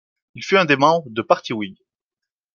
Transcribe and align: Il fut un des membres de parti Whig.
Il 0.33 0.43
fut 0.43 0.57
un 0.57 0.65
des 0.65 0.77
membres 0.77 1.07
de 1.11 1.21
parti 1.21 1.53
Whig. 1.53 1.77